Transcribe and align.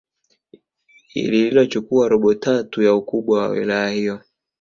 lililochukua 1.15 2.07
robo 2.07 2.33
tatu 2.33 2.81
ya 2.81 2.95
ukubwa 2.95 3.41
wa 3.41 3.47
wilaya 3.49 3.89
hiyo 3.89 4.19